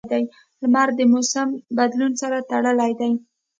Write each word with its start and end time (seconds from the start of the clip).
•لمر 0.61 0.87
د 0.97 0.99
موسم 1.11 1.47
بدلون 1.77 2.13
سره 2.21 2.37
تړلی 2.51 2.91
دی. 2.99 3.11